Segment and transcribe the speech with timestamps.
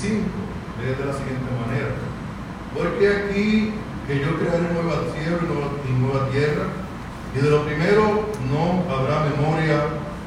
[0.00, 0.24] 7 al 25.
[0.80, 1.92] Lee de la siguiente manera.
[2.74, 3.74] Porque aquí
[4.06, 6.64] que yo crearé nueva nueva, y nueva tierra,
[7.34, 9.84] y de lo primero no habrá memoria,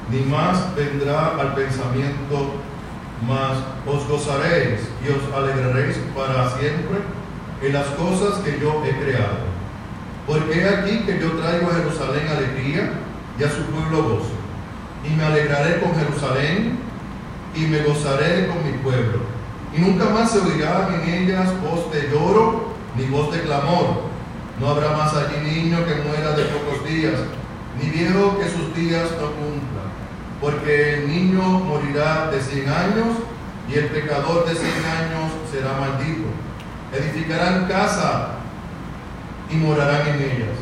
[0.09, 2.53] ni más vendrá al pensamiento,
[3.27, 6.99] mas os gozaréis y os alegraréis para siempre
[7.61, 9.51] en las cosas que yo he creado.
[10.27, 12.93] Porque he aquí que yo traigo a Jerusalén alegría
[13.39, 14.31] y a su pueblo gozo.
[15.03, 16.77] Y me alegraré con Jerusalén
[17.55, 19.32] y me gozaré con mi pueblo.
[19.75, 24.03] Y nunca más se oirá en ellas voz de lloro ni voz de clamor.
[24.59, 27.19] No habrá más allí niño que muera de pocos días,
[27.81, 29.83] ni viejo que sus días no cumpla.
[30.39, 33.17] Porque el niño morirá de cien años
[33.67, 36.29] y el pecador de cien años será maldito.
[36.91, 38.35] Edificarán casa
[39.49, 40.57] y morarán en ellas.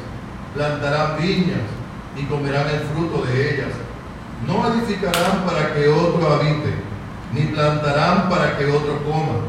[0.53, 1.67] Plantarán viñas
[2.15, 3.73] y comerán el fruto de ellas.
[4.47, 6.73] No edificarán para que otro habite,
[7.33, 9.39] ni plantarán para que otro coma.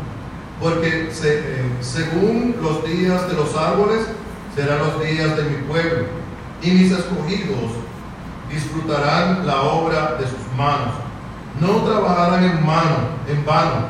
[0.60, 4.06] Porque eh, según los días de los árboles
[4.54, 6.06] serán los días de mi pueblo,
[6.62, 7.72] y mis escogidos
[8.50, 10.94] disfrutarán la obra de sus manos.
[11.60, 13.86] No trabajarán en en vano,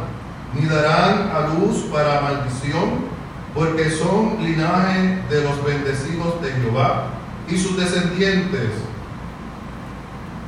[0.54, 3.12] ni darán a luz para maldición,
[3.54, 7.08] porque son linaje de los bendecidos de Jehová
[7.48, 8.70] y sus descendientes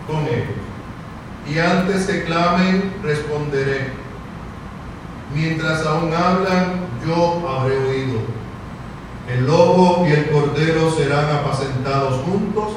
[0.06, 0.64] con ellos.
[1.47, 3.92] Y antes que clamen, responderé.
[5.34, 8.20] Mientras aún hablan, yo habré oído.
[9.28, 12.69] El lobo y el cordero serán apacentados juntos,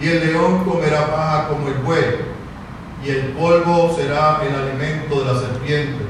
[0.00, 2.16] y el león comerá paja como el buey,
[3.04, 6.04] y el polvo será el alimento de la serpiente.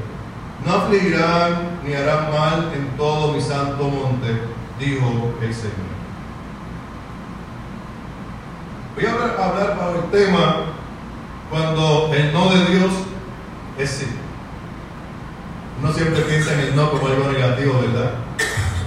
[0.65, 4.41] No afligirán ni harán mal en todo mi santo monte,
[4.79, 5.89] dijo el Señor.
[8.95, 10.68] Voy a hablar, hablar bajo el tema
[11.49, 12.91] cuando el no de Dios
[13.77, 14.05] es sí.
[15.81, 18.11] Uno siempre piensa en el no como algo negativo, ¿verdad?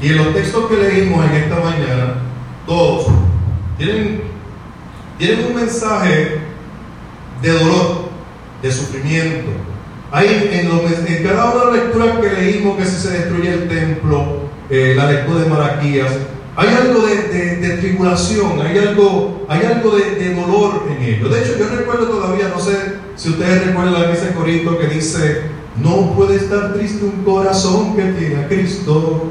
[0.00, 2.14] Y en los textos que leímos en esta mañana,
[2.66, 3.06] todos
[3.78, 4.22] tienen,
[5.48, 6.38] un mensaje
[7.40, 8.08] de dolor,
[8.60, 9.50] de sufrimiento.
[10.10, 13.52] Hay en, los- en cada una de las lecturas que leímos que si se destruye
[13.52, 16.12] el templo, eh, la lectura de Malaquías,
[16.56, 17.16] hay algo de,
[17.56, 21.28] de- tribulación, hay algo, hay algo de, dolor en ello.
[21.28, 25.42] De hecho, yo recuerdo todavía, no sé si ustedes recuerdan ese corito que dice,
[25.82, 29.24] no puede estar triste un corazón que tiene Cristo,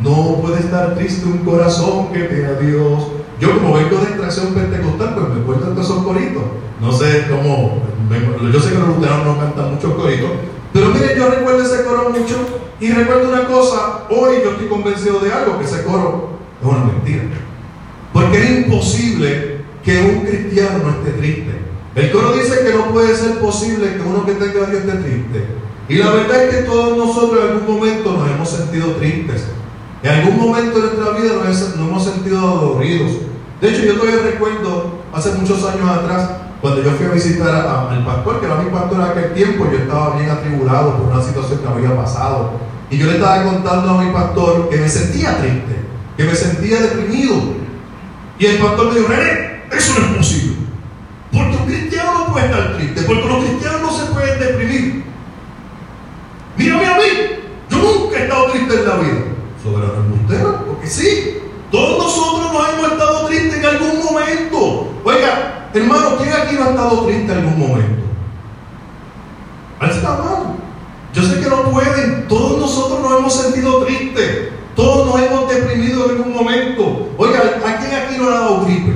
[0.00, 3.08] no puede estar triste un corazón que tiene Dios.
[3.40, 6.42] Yo como vengo de extracción pentecostal, pues me acuerdo de esos coritos.
[6.80, 7.82] No sé cómo,
[8.52, 10.30] yo sé que los luteranos no cantan muchos coritos,
[10.72, 12.36] pero miren, yo recuerdo ese coro mucho
[12.80, 16.84] y recuerdo una cosa, hoy yo estoy convencido de algo, que ese coro es una
[16.84, 17.22] mentira.
[18.12, 21.52] Porque es imposible que un cristiano no esté triste.
[21.94, 25.44] El coro dice que no puede ser posible que uno que tenga Dios esté triste.
[25.88, 29.46] Y la verdad es que todos nosotros en algún momento nos hemos sentido tristes.
[30.02, 33.12] En algún momento de nuestra vida nos, hemos sentido doloridos.
[33.60, 36.30] De hecho, yo todavía recuerdo hace muchos años atrás,
[36.60, 39.78] cuando yo fui a visitar al pastor, que era mi pastor en aquel tiempo, yo
[39.78, 42.52] estaba bien atribulado por una situación que había pasado.
[42.90, 45.67] Y yo le estaba contando a mi pastor que me sentía triste,
[46.18, 47.36] que me sentía deprimido.
[48.40, 49.12] Y el pastor me dijo,
[49.70, 50.56] eso no es posible.
[51.32, 55.04] Porque un cristiano no puede estar triste, porque los cristianos no se pueden deprimir.
[56.56, 57.04] Mírame a mí,
[57.70, 59.24] yo nunca he estado triste en la vida.
[59.62, 61.38] Soberano embustero, porque sí,
[61.70, 64.92] todos nosotros nos hemos estado tristes en algún momento.
[65.04, 68.02] Oiga, hermano, ¿quién aquí no ha estado triste en algún momento?
[69.78, 70.56] Alza la mano.
[71.14, 74.48] Yo sé que no pueden, todos nosotros nos hemos sentido tristes,
[74.78, 77.08] todos nos hemos deprimido en algún momento.
[77.18, 78.92] Oiga, ¿a quién aquí no ha dado gripe?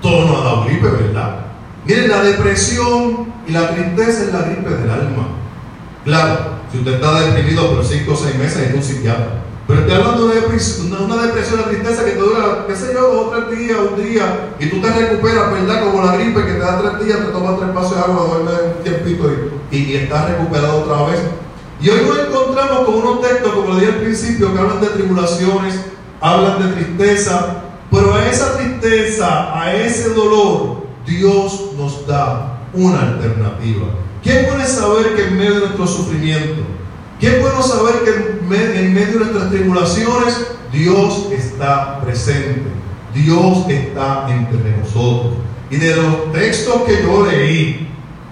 [0.00, 1.40] Todos nos ha dado gripe, ¿verdad?
[1.84, 5.26] Miren, la depresión y la tristeza es la gripe del alma.
[6.04, 6.38] Claro,
[6.70, 9.42] si usted está deprimido por 5 o 6 meses, es un psiquiatra.
[9.66, 13.48] Pero estoy hablando de una, depresión, una tristeza que te dura, qué sé yo, dos
[13.48, 15.82] tres días, un día, y tú te recuperas, ¿verdad?
[15.82, 18.76] Como la gripe que te da tres días, te tomas tres vasos de agua, duermes
[18.76, 19.30] un tiempito
[19.72, 21.20] y, y estás recuperado otra vez.
[21.80, 24.88] Y hoy nos encontramos con unos textos, como le dije al principio, que hablan de
[24.88, 25.80] tribulaciones,
[26.20, 33.86] hablan de tristeza, pero a esa tristeza, a ese dolor, Dios nos da una alternativa.
[34.22, 36.62] Qué es saber que en medio de nuestro sufrimiento,
[37.18, 42.80] qué bueno saber que en medio de nuestras tribulaciones, Dios está presente.
[43.14, 45.34] Dios está entre nosotros.
[45.70, 47.89] Y de los textos que yo leí,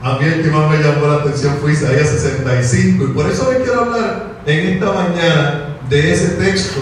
[0.08, 3.04] a mí el que más me llamó la atención fue Isaías 65.
[3.04, 6.80] Y por eso les quiero hablar en esta mañana de ese texto.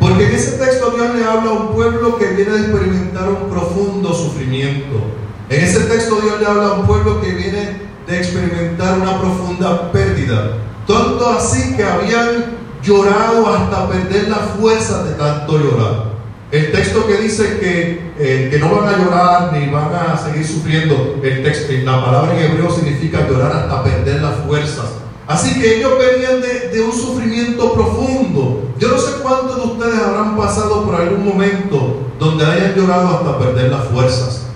[0.00, 3.50] Porque en ese texto Dios le habla a un pueblo que viene a experimentar un
[3.50, 5.02] profundo sufrimiento.
[5.48, 9.90] En ese texto Dios le habla a un pueblo que viene de experimentar una profunda
[9.90, 10.58] pérdida.
[10.86, 16.12] Tanto así que habían llorado hasta perder la fuerza de tanto llorar.
[16.50, 20.44] El texto que dice que, eh, que no van a llorar ni van a seguir
[20.44, 24.86] sufriendo, el texto, la palabra en hebreo significa llorar hasta perder las fuerzas.
[25.28, 28.72] Así que ellos venían de, un sufrimiento profundo.
[28.78, 33.38] Yo no sé cuántos de ustedes habrán pasado por algún momento donde hayan llorado hasta
[33.38, 34.46] perder las fuerzas.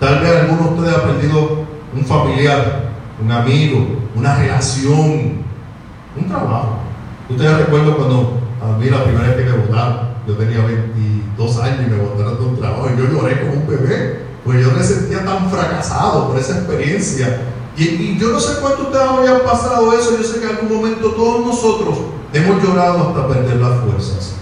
[0.00, 1.64] Tal vez alguno de ustedes ha perdido
[1.94, 2.90] un familiar,
[3.22, 3.86] un amigo,
[4.16, 5.44] una relación,
[6.16, 6.80] un trabajo.
[7.28, 11.80] Ustedes recuerdo cuando a mí la primera vez que me votaron, yo tenía 22 años
[11.86, 14.82] y me botaron de un trabajo y yo lloré como un bebé, pues yo me
[14.82, 17.42] sentía tan fracasado por esa experiencia.
[17.76, 21.10] Y, yo no sé cuánto ustedes hayan pasado eso, yo sé que en algún momento
[21.12, 21.98] todos nosotros
[22.32, 24.34] hemos llorado hasta perder las fuerzas.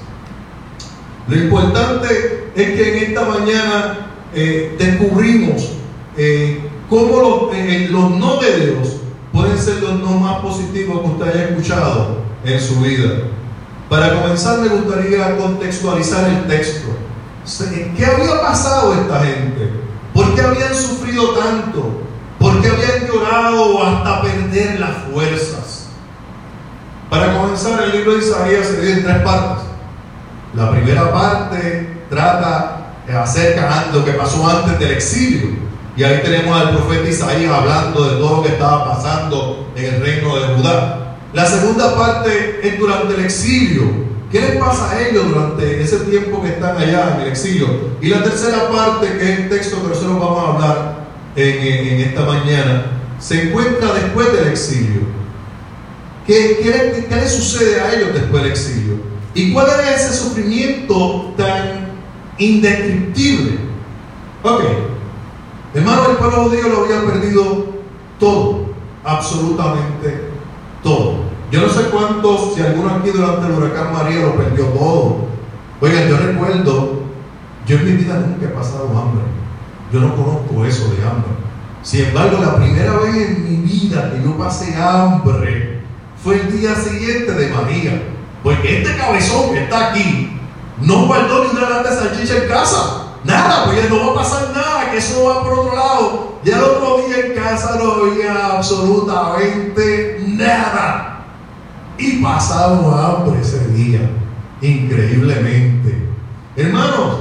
[1.28, 5.72] Lo importante es que en esta mañana eh, descubrimos
[6.16, 8.96] eh, cómo los, eh, los no de Dios
[9.32, 13.22] pueden ser los no más positivos que usted haya escuchado en su vida.
[13.88, 16.88] Para comenzar me gustaría contextualizar el texto.
[17.96, 19.70] ¿Qué había pasado esta gente?
[20.12, 22.02] ¿Por qué habían sufrido tanto?
[22.38, 25.88] ¿Por qué habían llorado hasta perder las fuerzas?
[27.08, 29.64] Para comenzar, el libro de Isaías se divide en tres partes.
[30.54, 35.56] La primera parte trata acerca de lo que pasó antes del exilio.
[35.96, 40.00] Y ahí tenemos al profeta Isaías hablando de todo lo que estaba pasando en el
[40.02, 41.07] reino de Judá.
[41.32, 44.08] La segunda parte es durante el exilio.
[44.32, 47.66] ¿Qué les pasa a ellos durante ese tiempo que están allá en el exilio?
[48.00, 52.22] Y la tercera parte, que es el texto que nosotros vamos a hablar en, esta
[52.22, 52.86] mañana,
[53.18, 55.02] se encuentra después del exilio.
[56.26, 58.94] ¿Qué, qué, qué le sucede a ellos después del exilio?
[59.34, 61.88] ¿Y cuál era ese sufrimiento tan
[62.38, 63.58] indescriptible?
[64.42, 64.62] Ok,
[65.74, 67.66] hermano, el pueblo judío lo había perdido
[68.18, 68.74] todo,
[69.04, 70.27] absolutamente
[71.50, 75.28] Yo no sé cuántos, si alguno aquí durante el huracán María lo perdió todo.
[75.80, 77.02] Oigan, yo recuerdo,
[77.66, 79.22] yo en mi vida nunca he pasado hambre.
[79.92, 81.30] Yo no conozco eso de hambre.
[81.82, 85.80] Sin embargo, la primera vez en mi vida que yo pasé hambre
[86.22, 88.02] fue el día siguiente de María.
[88.42, 90.38] Porque este cabezón que está aquí
[90.82, 93.07] no guardó ni una lata de salchicha en casa.
[93.24, 96.38] Nada, pues no va a pasar nada, que eso va por otro lado.
[96.44, 101.26] Ya el otro día en casa no había absolutamente nada.
[101.98, 104.08] Y pasamos hambre ese día,
[104.60, 106.08] increíblemente.
[106.54, 107.16] Hermanos,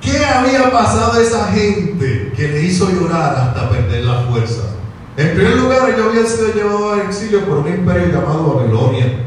[0.00, 4.66] ¿qué había pasado a esa gente que le hizo llorar hasta perder las fuerzas?
[5.16, 9.26] En primer lugar, ellos habían sido llevados al exilio por un imperio llamado Babilonia.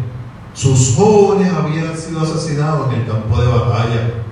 [0.53, 4.22] Sus jóvenes habían sido asesinados en el campo de batalla.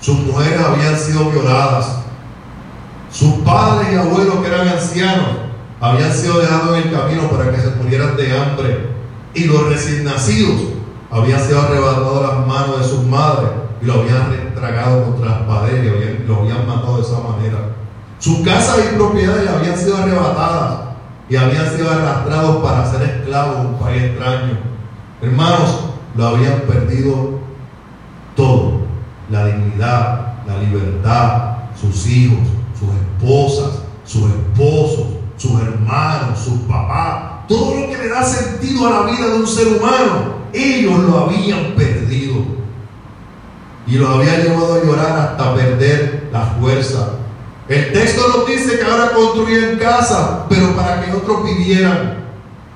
[0.00, 2.00] Sus mujeres habían sido violadas.
[3.10, 5.28] Sus padres y abuelos, que eran ancianos,
[5.80, 8.88] habían sido dejados en el camino para que se murieran de hambre.
[9.34, 10.60] Y los recién nacidos
[11.10, 13.50] habían sido arrebatados las manos de sus madres
[13.80, 17.58] y lo habían tragado contra las paredes y lo habían matado de esa manera.
[18.18, 20.80] Sus casas y propiedades habían sido arrebatadas
[21.28, 24.58] y habían sido arrastrados para ser esclavos en un país extraño.
[25.22, 25.80] Hermanos,
[26.16, 27.38] lo habían perdido
[28.34, 28.77] todo.
[29.30, 32.38] La dignidad, la libertad, sus hijos,
[32.78, 35.06] sus esposas, sus esposos,
[35.36, 39.46] sus hermanos, sus papás, todo lo que le da sentido a la vida de un
[39.46, 42.58] ser humano, ellos lo habían perdido.
[43.86, 47.10] Y lo habían llevado a llorar hasta perder la fuerza.
[47.68, 52.24] El texto nos dice que ahora construían casa, pero para que otros vivieran.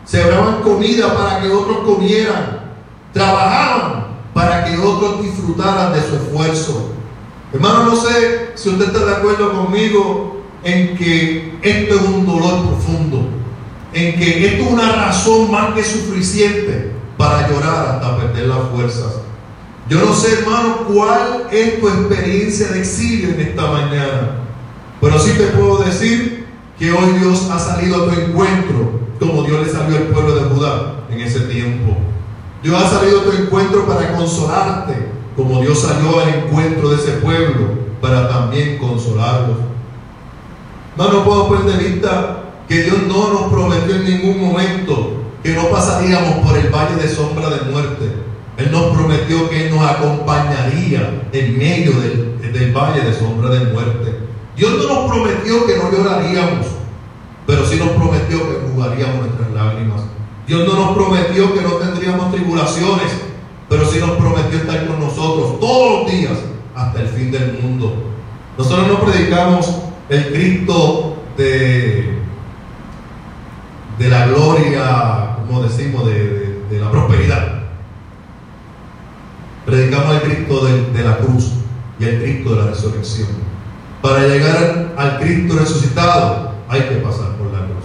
[0.05, 2.61] Sembraban comida para que otros comieran.
[3.13, 4.02] Trabajaban
[4.35, 6.93] para que otros disfrutaran de su esfuerzo.
[7.53, 12.67] Hermano, no sé si usted está de acuerdo conmigo en que esto es un dolor
[12.67, 13.29] profundo,
[13.93, 19.13] en que esto es una razón más que suficiente para llorar hasta perder las fuerzas.
[19.89, 24.37] Yo no sé, hermano, cuál es tu experiencia de exilio en esta mañana,
[25.01, 26.47] pero sí te puedo decir
[26.79, 30.51] que hoy Dios ha salido a tu encuentro como Dios le salió al pueblo de
[30.51, 31.97] Judá en ese tiempo.
[32.63, 34.95] Dios ha salido a tu encuentro para consolarte,
[35.37, 39.59] como Dios salió al encuentro de ese pueblo para también consolarlos.
[40.97, 45.69] No, no puedo de vista que Dios no nos prometió en ningún momento que no
[45.71, 48.13] pasaríamos por el valle de sombra de muerte.
[48.57, 54.19] Él nos prometió que nos acompañaría en medio del, del valle de sombra de muerte.
[54.57, 56.67] Dios no nos prometió que no lloraríamos,
[57.47, 60.03] pero sí nos prometió que jugaríamos nuestras lágrimas.
[60.47, 63.13] Dios no nos prometió que no tendríamos tribulaciones,
[63.69, 66.33] pero sí nos prometió estar con nosotros todos los días
[66.75, 67.95] hasta el fin del mundo.
[68.59, 69.71] Nosotros no predicamos
[70.09, 72.19] el Cristo de
[73.99, 77.63] de la gloria, como decimos, de, de- la prosperidad.
[79.67, 81.53] Predicamos el Cristo de, de la cruz
[82.01, 83.29] y el Cristo de la resurrección.
[84.01, 87.85] Para llegar al, al Cristo resucitado hay que pasar por la cruz.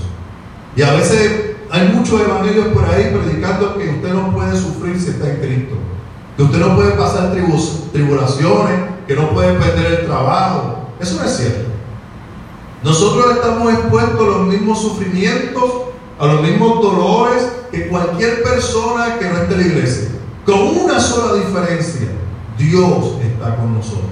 [0.75, 5.09] Y a veces hay muchos evangelios por ahí predicando que usted no puede sufrir si
[5.09, 5.75] está en Cristo.
[6.35, 10.79] Que usted no puede pasar tribu- tribulaciones, que no puede perder el trabajo.
[10.99, 11.69] Eso no es cierto.
[12.83, 15.71] Nosotros estamos expuestos a los mismos sufrimientos,
[16.19, 20.09] a los mismos dolores que cualquier persona que no esté en la iglesia.
[20.45, 22.07] Con una sola diferencia,
[22.57, 24.03] Dios está con nosotros.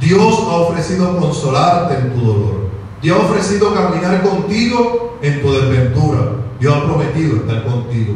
[0.00, 2.68] Dios ha ofrecido consolarte en tu dolor.
[3.02, 6.20] Dios ha ofrecido caminar contigo en tu desventura.
[6.60, 8.14] Dios ha prometido estar contigo.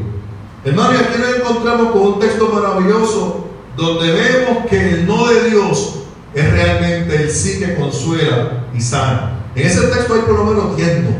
[0.65, 3.47] Hermano, y aquí nos encontramos con un texto maravilloso
[3.77, 6.03] donde vemos que el no de Dios
[6.35, 9.41] es realmente el sí que consuela y sana.
[9.55, 11.11] En ese texto hay por lo menos 10 no.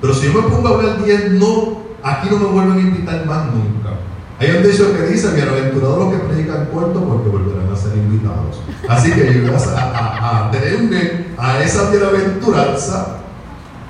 [0.00, 3.26] Pero si yo me pongo a hablar 10 no, aquí no me vuelven a invitar
[3.26, 3.90] más nunca.
[4.38, 8.60] Hay un dicho que dice, bienaventurados los que predican corto porque volverán a ser invitados.
[8.88, 13.18] Así que voy a, a, a tenerme a esa bienaventuranza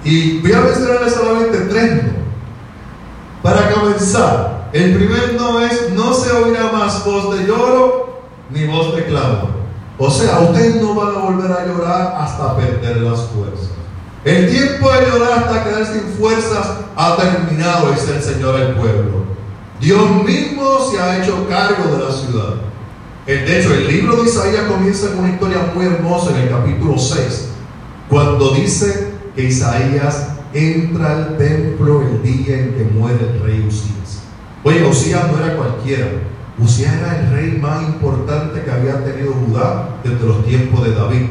[0.04, 2.15] y voy a mencionarles solamente tres no.
[3.46, 8.96] Para comenzar, el primer no es, no se oirá más voz de lloro ni voz
[8.96, 9.50] de clamor.
[9.96, 13.70] O sea, ustedes no van a volver a llorar hasta perder las fuerzas.
[14.24, 19.26] El tiempo de llorar hasta quedar sin fuerzas ha terminado, dice el Señor al pueblo.
[19.80, 22.54] Dios mismo se ha hecho cargo de la ciudad.
[23.28, 26.50] Eh, De hecho, el libro de Isaías comienza con una historia muy hermosa en el
[26.50, 27.50] capítulo 6,
[28.08, 34.22] cuando dice que Isaías entra al templo el día en que muere el rey Usías.
[34.64, 36.06] Oye, Usías no era cualquiera.
[36.58, 41.26] Usías era el rey más importante que había tenido Judá desde los tiempos de David.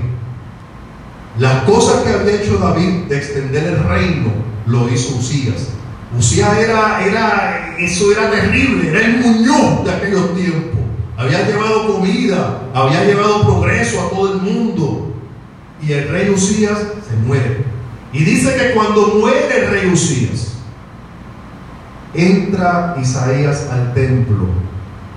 [1.39, 4.31] Las cosas que había hecho David de extender el reino
[4.67, 5.69] lo hizo Usías.
[6.17, 10.79] Usías era, era, eso era terrible, era el muñón de aquellos tiempos.
[11.17, 15.13] Había llevado comida, había llevado progreso a todo el mundo.
[15.81, 17.74] Y el rey Usías se muere.
[18.15, 20.53] Y dice que cuando muere el rey Usías,
[22.13, 24.47] entra Isaías al templo.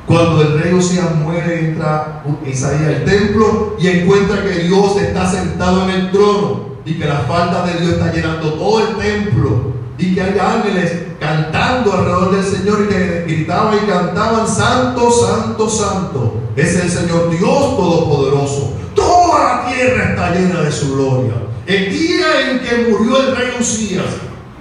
[0.05, 5.85] Cuando el rey Usías muere, entra Isaías al templo y encuentra que Dios está sentado
[5.85, 10.17] en el trono y que la falda de Dios está llenando todo el templo y
[10.17, 16.35] que hay ángeles cantando alrededor del Señor y que gritaban y cantaban, Santo, Santo, Santo.
[16.57, 18.73] Es el Señor Dios Todopoderoso.
[18.97, 21.48] Toda la tierra está llena de su gloria.
[21.69, 24.07] El día en que murió el rey Usías,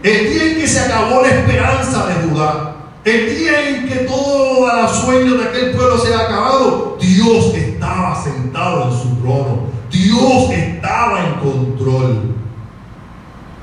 [0.04, 4.74] el día en que se acabó la esperanza de Judá, el día en que todos
[4.74, 9.68] los sueños de aquel pueblo se ha acabado, Dios estaba sentado en su trono.
[9.90, 12.36] Dios estaba en control.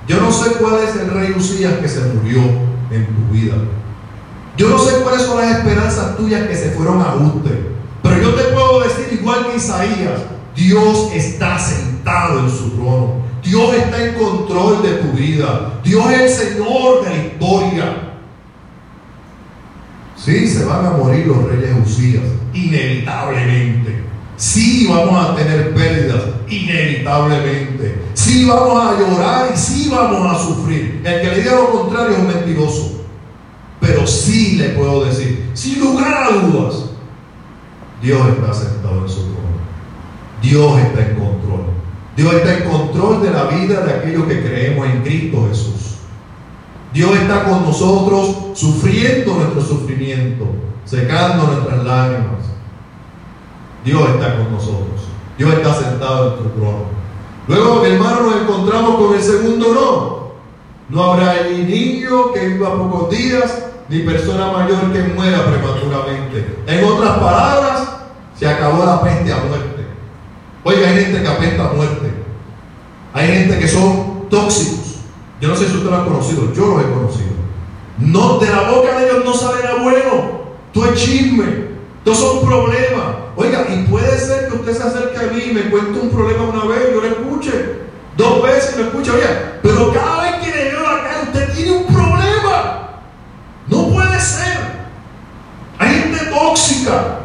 [0.08, 2.40] Yo no sé cuál es el rey Usías que se murió
[2.90, 3.56] en tu vida.
[4.56, 7.58] Yo no sé cuáles son las esperanzas tuyas que se fueron a usted.
[8.02, 10.22] Pero yo te puedo decir, igual que Isaías,
[10.56, 13.23] Dios está sentado en su trono.
[13.44, 15.80] Dios está en control de tu vida.
[15.84, 17.96] Dios es el Señor de la historia.
[20.16, 22.24] Sí, se van a morir los reyes Usías,
[22.54, 24.02] inevitablemente.
[24.38, 28.00] Sí, vamos a tener pérdidas, inevitablemente.
[28.14, 31.02] Sí, vamos a llorar y sí vamos a sufrir.
[31.04, 33.04] El que le diga lo contrario es mentiroso.
[33.80, 36.86] Pero sí le puedo decir, sin lugar a dudas,
[38.00, 39.54] Dios está sentado en su trono.
[40.40, 41.73] Dios está en control.
[42.16, 45.96] Dios está en control de la vida de aquellos que creemos en Cristo Jesús.
[46.92, 50.46] Dios está con nosotros sufriendo nuestro sufrimiento,
[50.84, 52.44] secando nuestras lágrimas.
[53.84, 55.08] Dios está con nosotros.
[55.36, 56.84] Dios está sentado en tu trono.
[57.48, 60.24] Luego, hermano, nos encontramos con el segundo no.
[60.88, 66.58] No habrá ni niño que viva pocos días, ni persona mayor que muera prematuramente.
[66.66, 67.88] En otras palabras,
[68.38, 69.73] se acabó la peste a muerte.
[70.64, 72.10] Oiga, hay gente que apesta a muerte.
[73.12, 74.96] Hay gente que son tóxicos.
[75.40, 77.34] Yo no sé si usted lo ha conocido, yo los he conocido.
[77.98, 80.44] No, de la boca de ellos no sale nada bueno.
[80.72, 81.44] Todo es chisme,
[82.02, 83.04] todos son problemas.
[83.36, 86.44] Oiga, y puede ser que usted se acerque a mí y me cuente un problema
[86.44, 87.84] una vez, yo le escuche.
[88.16, 89.26] Dos veces me escuche, oye,
[89.62, 93.00] pero cada vez que le veo la cara, usted tiene un problema.
[93.68, 94.58] No puede ser.
[95.78, 97.18] Hay gente tóxica.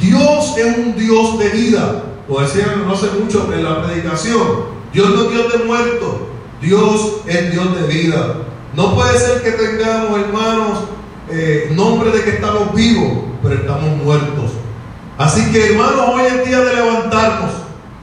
[0.00, 2.02] Dios es un Dios de vida.
[2.28, 4.76] Lo decían no hace mucho en la predicación.
[4.92, 6.14] Dios no es Dios de muertos.
[6.60, 8.34] Dios es Dios de vida.
[8.74, 10.78] No puede ser que tengamos, hermanos,
[11.30, 14.52] eh, nombre de que estamos vivos, pero estamos muertos.
[15.18, 17.50] Así que, hermanos, hoy es día de levantarnos.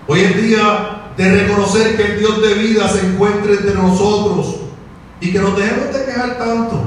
[0.07, 4.55] Hoy es día de reconocer que el Dios de vida se encuentra entre nosotros
[5.21, 6.81] y que nos dejemos de quejar tanto.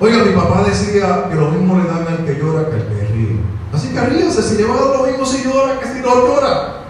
[0.00, 3.01] Oiga, mi papá decía que lo mismo le dan al que llora que al que
[4.00, 6.82] ríase, si le a lo mismo si llora que si no llora.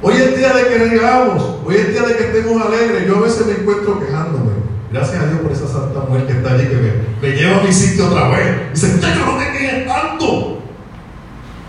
[0.00, 3.06] Hoy es día de que riamos, hoy es día de que estemos alegres.
[3.06, 4.52] Yo a veces me encuentro quejándome.
[4.92, 6.76] Gracias a Dios por esa santa mujer que está allí que
[7.20, 8.72] me, lleva a mi sitio otra vez.
[8.72, 10.62] Dice, muchacho, no te quejes tanto.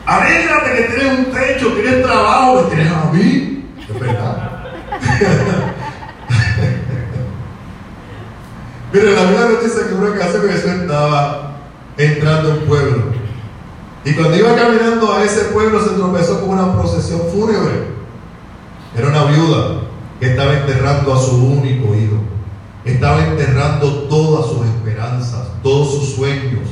[0.05, 3.65] Alégrate que tienes un techo, tienes trabajo, tienes a mí.
[3.89, 4.51] Es verdad.
[8.93, 11.57] Mire, la Biblia nos dice que una casa que Jesús estaba
[11.97, 13.18] entrando en pueblo.
[14.06, 17.89] Y cuando iba caminando a ese pueblo se tropezó con una procesión fúnebre.
[18.98, 19.82] Era una viuda
[20.20, 22.18] que estaba enterrando a su único hijo.
[22.86, 26.70] Estaba enterrando todas sus esperanzas, todos sus sueños.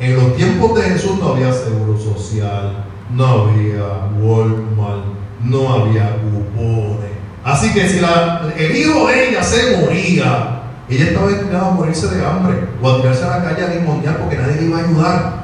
[0.00, 5.04] En los tiempos de Jesús no había seguro social, no había Walmart,
[5.44, 7.12] no había cupones.
[7.44, 12.24] Así que si el hijo de ella se moría, ella estaba destinada a morirse de
[12.24, 15.43] hambre o a tirarse a la calle a demoniar porque nadie le iba a ayudar.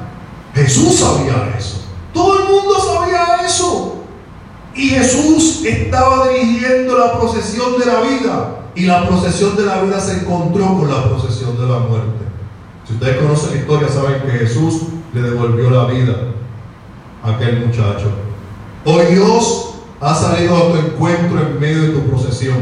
[0.53, 1.81] Jesús sabía eso.
[2.13, 3.95] Todo el mundo sabía eso.
[4.75, 8.57] Y Jesús estaba dirigiendo la procesión de la vida.
[8.75, 12.25] Y la procesión de la vida se encontró con la procesión de la muerte.
[12.87, 16.15] Si ustedes conocen la historia, saben que Jesús le devolvió la vida
[17.23, 18.11] a aquel muchacho.
[18.85, 22.57] Hoy Dios ha salido a tu encuentro en medio de tu procesión.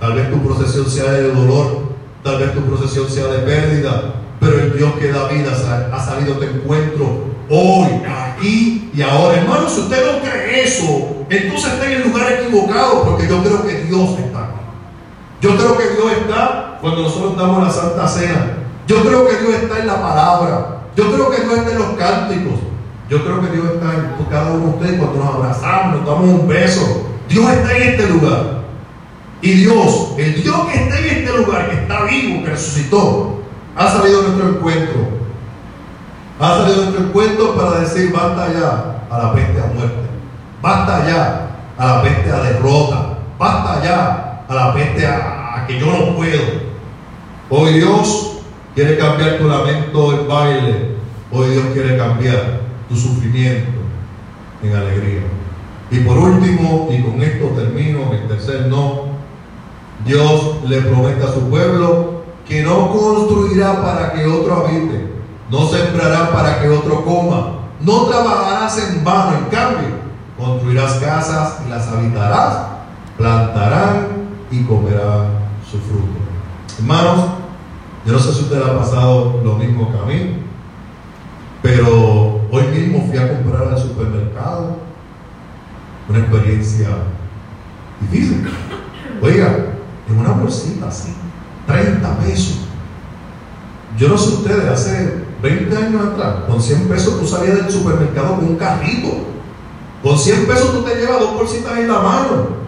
[0.00, 1.88] Tal vez tu procesión sea de dolor,
[2.22, 5.52] tal vez tu procesión sea de pérdida, pero el Dios que da vida
[5.92, 9.38] ha salido tu encuentro hoy, aquí y ahora.
[9.38, 13.66] Hermano, si usted no cree eso, entonces está en el lugar equivocado, porque yo creo
[13.66, 14.50] que Dios está.
[15.40, 18.58] Yo creo que Dios está cuando nosotros damos la Santa Cena.
[18.86, 20.80] Yo creo que Dios está en la palabra.
[20.96, 22.60] Yo creo que Dios está en los cánticos.
[23.08, 26.40] Yo creo que Dios está en cada uno de ustedes cuando nos abrazamos, nos damos
[26.40, 27.06] un beso.
[27.28, 28.58] Dios está en este lugar.
[29.40, 33.37] Y Dios, el Dios que está en este lugar, que está vivo, que resucitó,
[33.78, 35.08] ha salido a nuestro encuentro.
[36.40, 40.08] Ha salido a nuestro encuentro para decir basta ya a la peste a muerte.
[40.60, 43.18] Basta ya a la peste a derrota.
[43.38, 46.42] Basta ya a la peste a, que yo no puedo.
[47.50, 48.40] Hoy Dios
[48.74, 50.96] quiere cambiar tu lamento en baile.
[51.30, 53.78] Hoy Dios quiere cambiar tu sufrimiento
[54.60, 55.20] en alegría.
[55.90, 59.04] Y por último, y con esto termino, el tercer no,
[60.04, 62.17] Dios le promete a su pueblo
[62.48, 65.12] que no construirá para que otro habite,
[65.50, 69.88] no sembrará para que otro coma, no trabajarás en vano, en cambio,
[70.38, 72.68] construirás casas y las habitarás,
[73.18, 74.08] plantarán
[74.50, 75.26] y comerán
[75.70, 76.18] su fruto.
[76.78, 77.26] Hermanos,
[78.06, 80.42] yo no sé si usted ha pasado lo mismo que a mí,
[81.60, 84.76] pero hoy mismo fui a comprar al supermercado
[86.08, 86.88] una experiencia
[88.00, 88.48] difícil.
[89.20, 89.74] Oiga,
[90.08, 91.14] en una bolsita así,
[91.68, 92.58] 30 pesos.
[93.96, 98.36] Yo no sé ustedes, hace 20 años atrás, con 100 pesos tú salías del supermercado
[98.36, 99.28] con un carrito
[100.02, 102.58] con 100 pesos tú te llevas dos bolsitas en la mano.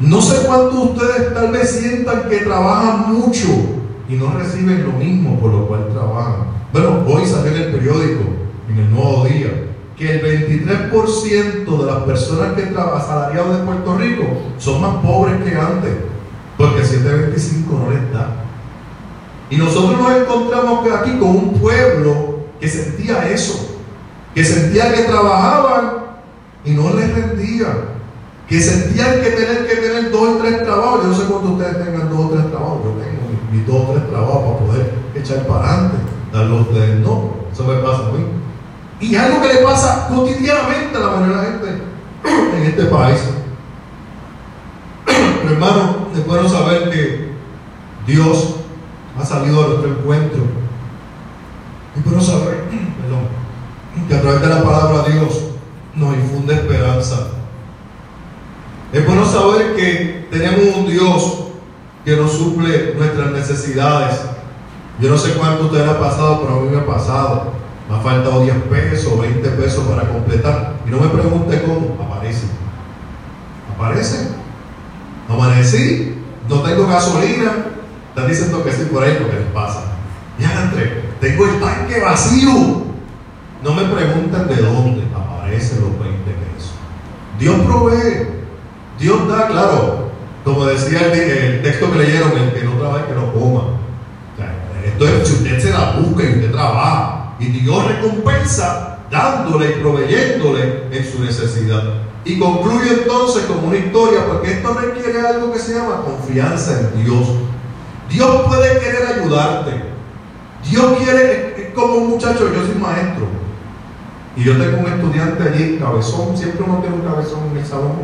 [0.00, 3.48] No sé cuántos de ustedes tal vez sientan que trabajan mucho
[4.08, 6.48] y no reciben lo mismo por lo cual trabajan.
[6.72, 8.24] Bueno, hoy salió en el periódico,
[8.68, 13.96] en el Nuevo Día, que el 23% de las personas que trabajan asalariados de Puerto
[13.96, 14.24] Rico
[14.58, 15.92] son más pobres que antes,
[16.58, 18.44] porque 725 no les da.
[19.48, 23.78] Y nosotros nos encontramos aquí con un pueblo que sentía eso,
[24.34, 26.08] que sentía que trabajaban
[26.64, 27.94] y no les rendía.
[28.48, 31.02] Que sentían que tener que tener dos o tres trabajos.
[31.02, 32.78] Yo no sé cuántos ustedes tengan dos o tres trabajos.
[32.82, 35.96] Yo tengo mis dos o tres trabajos para poder echar para adelante.
[36.32, 37.30] Darlo a ustedes no.
[37.52, 38.24] Eso me pasa a mí.
[39.00, 41.82] Y algo que le pasa cotidianamente a la mayoría de la gente
[42.56, 43.20] en este país.
[45.06, 47.28] Pero hermano, es bueno saber que
[48.06, 48.56] Dios
[49.18, 50.42] ha salido a nuestro encuentro.
[51.96, 52.64] Es bueno saber,
[53.00, 53.28] perdón,
[54.08, 55.44] que a través de la palabra Dios
[55.94, 57.28] nos infunde esperanza.
[58.92, 61.38] Es bueno saber que tenemos un Dios
[62.04, 64.20] que nos suple nuestras necesidades.
[65.00, 67.52] Yo no sé cuánto usted ha pasado, pero a mí me ha pasado.
[67.88, 70.76] Me ha faltado 10 pesos, 20 pesos para completar.
[70.86, 72.46] Y no me pregunte cómo, aparece.
[73.74, 74.37] Aparece.
[75.28, 76.14] Amanecí,
[76.48, 77.66] no tengo gasolina.
[78.08, 79.84] Están diciendo que sí por ahí porque les pasa.
[80.38, 82.88] Ya entré, tengo el tanque vacío.
[83.62, 86.72] No me pregunten de dónde aparecen los 20 pesos.
[87.38, 88.28] Dios provee,
[88.98, 90.10] Dios da, claro,
[90.44, 93.62] como decía el, texto que leyeron, el que no trabaja, que no coma.
[94.38, 100.84] es si usted se la busca y usted trabaja, y Dios recompensa dándole y proveyéndole
[100.90, 101.82] en su necesidad.
[102.28, 107.02] Y concluye entonces como una historia, porque esto requiere algo que se llama confianza en
[107.02, 107.26] Dios.
[108.10, 109.82] Dios puede querer ayudarte.
[110.68, 113.28] Dios quiere, como un muchacho, yo soy maestro.
[114.36, 117.96] Y yo tengo un estudiante allí, cabezón, siempre uno tiene un cabezón en el salón.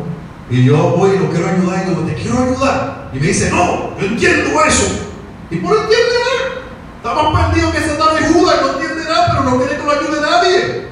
[0.49, 3.11] Y yo voy y lo quiero ayudar y digo, te quiero ayudar.
[3.13, 4.87] Y me dice, no, yo entiendo eso.
[5.51, 6.65] Y por entiende nada.
[6.97, 9.83] Estamos perdidos que se da de Judas y no entiende nada, pero no quiere que
[9.83, 10.87] lo ayude nadie.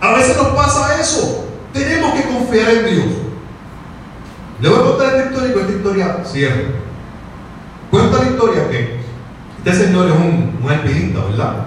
[0.00, 1.47] A veces nos pasa eso.
[1.72, 3.06] Tenemos que confiar en Dios.
[4.60, 6.68] Le voy a contar esta historia y con esta historia cierra.
[7.90, 9.00] Cuenta la historia que
[9.58, 11.66] este señor es un, un alpinista, ¿verdad?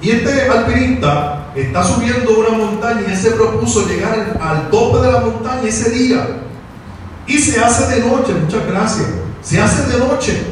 [0.00, 5.12] Y este alpinista está subiendo una montaña y él se propuso llegar al tope de
[5.12, 6.40] la montaña ese día.
[7.26, 9.08] Y se hace de noche, muchas gracias.
[9.42, 10.42] Se hace de noche.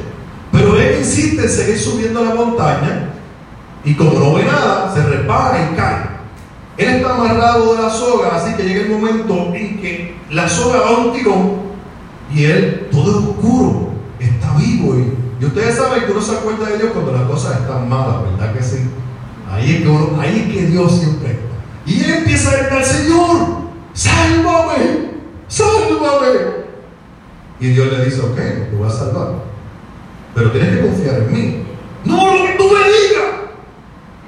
[0.53, 3.09] Pero él insiste en seguir subiendo la montaña
[3.85, 6.12] y como no ve nada, se repara y cae.
[6.79, 10.81] Él está amarrado de la soga, así que llega el momento en que la soga
[10.81, 11.63] va a un tirón
[12.35, 14.95] y él, todo es oscuro, está vivo.
[14.97, 18.23] Y, y ustedes saben que uno se acuerda de Dios cuando las cosas están malas,
[18.23, 18.79] ¿verdad que sí?
[19.51, 21.43] Ahí es que, uno, ahí es que Dios siempre está.
[21.85, 23.49] Y él empieza a gritar, Señor,
[23.93, 25.11] sálvame,
[25.49, 26.63] sálvame.
[27.61, 29.33] Y Dios le dice, ok, te voy a salvar.
[30.35, 31.63] Pero tienes que confiar en mí.
[32.05, 33.33] No, lo que tú me digas.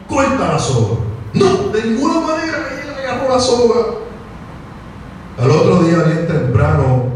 [0.06, 1.03] Corta la soga.
[1.34, 3.80] No, de ninguna manera que él agarró la soga.
[5.36, 7.06] Al otro día, bien temprano,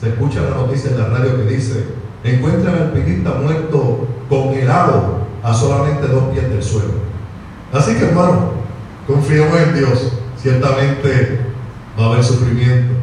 [0.00, 1.86] se escucha la noticia en la radio que dice,
[2.24, 6.94] encuentran al alpinista muerto congelado a solamente dos pies del suelo.
[7.72, 8.52] Así que hermano,
[9.06, 10.12] confiemos en Dios.
[10.36, 11.36] Ciertamente
[11.98, 12.94] va a haber sufrimiento,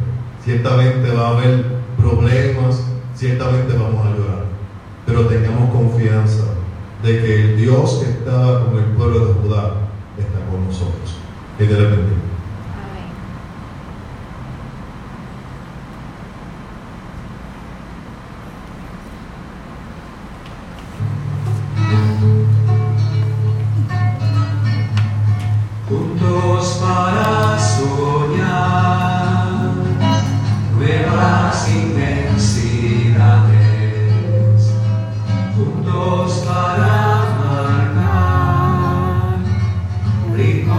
[0.44, 1.64] ciertamente va a haber
[1.96, 2.82] problemas,
[3.14, 4.44] ciertamente vamos a llorar.
[5.06, 6.44] Pero tengamos confianza
[7.02, 9.85] de que el Dios que estaba con el pueblo de Judá
[10.22, 11.16] está con nosotros.
[11.58, 12.25] Bendiga.